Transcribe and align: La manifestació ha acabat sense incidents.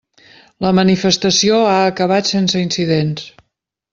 La 0.65 0.71
manifestació 0.77 1.59
ha 1.73 1.77
acabat 1.91 2.31
sense 2.31 2.65
incidents. 2.69 3.31